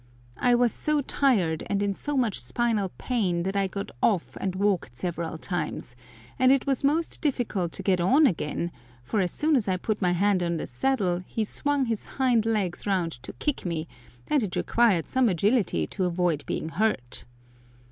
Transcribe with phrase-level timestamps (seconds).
[0.39, 4.55] I was so tired and in so much spinal pain that I got off and
[4.55, 5.95] walked several times,
[6.39, 8.71] and it was most difficult to get on again,
[9.03, 12.47] for as soon as I put my hand on the saddle he swung his hind
[12.47, 13.87] legs round to kick me,
[14.27, 17.25] and it required some agility to avoid being hurt.